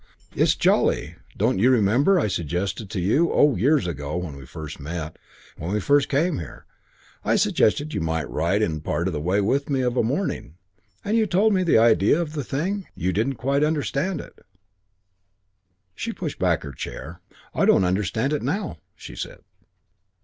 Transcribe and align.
It's 0.35 0.55
jolly. 0.55 1.13
Don't 1.37 1.59
you 1.59 1.69
remember 1.69 2.19
I 2.19 2.25
suggested 2.27 2.89
to 2.89 2.99
you, 2.99 3.31
oh, 3.31 3.55
years 3.55 3.85
ago, 3.85 4.17
when 4.17 4.31
we 4.33 4.39
were 4.39 4.45
first 4.47 4.79
when 4.79 5.71
we 5.73 5.79
first 5.79 6.09
came 6.09 6.39
here, 6.39 6.65
suggested 7.35 7.93
you 7.93 8.01
might 8.01 8.27
ride 8.27 8.63
in 8.63 8.81
part 8.81 9.05
of 9.05 9.13
the 9.13 9.21
way 9.21 9.41
with 9.41 9.69
me 9.69 9.81
of 9.81 9.95
a 9.95 10.01
morning, 10.01 10.55
and 11.05 11.29
told 11.29 11.53
you 11.55 11.63
the 11.63 11.77
idea 11.77 12.19
of 12.19 12.33
the 12.33 12.43
thing? 12.43 12.87
You 12.95 13.13
didn't 13.13 13.35
quite 13.35 13.63
understand 13.63 14.19
it" 14.21 14.39
She 15.93 16.11
pushed 16.13 16.39
back 16.39 16.63
her 16.63 16.71
chair. 16.71 17.21
"I 17.53 17.65
don't 17.65 17.83
understand 17.85 18.33
it 18.33 18.41
now," 18.41 18.79
she 18.95 19.15
said. 19.15 19.41